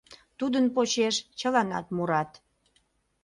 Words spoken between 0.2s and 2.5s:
Тудын почеш чыланат мурат.